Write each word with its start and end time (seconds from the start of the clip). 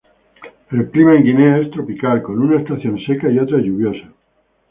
El 0.71 0.89
clima 0.89 1.13
en 1.13 1.23
Guinea 1.23 1.59
es 1.59 1.69
tropical, 1.69 2.23
con 2.23 2.41
una 2.41 2.59
estación 2.59 2.97
seca 3.05 3.29
y 3.29 3.37
otra 3.37 3.59
lluviosa. 3.59 4.09